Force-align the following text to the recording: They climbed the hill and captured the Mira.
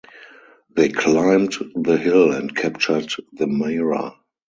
They 0.75 0.89
climbed 0.89 1.57
the 1.75 1.95
hill 1.95 2.31
and 2.31 2.55
captured 2.55 3.05
the 3.33 3.45
Mira. 3.45 4.15